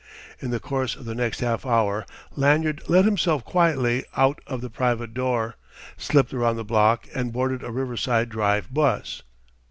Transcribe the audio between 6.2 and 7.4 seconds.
around the block and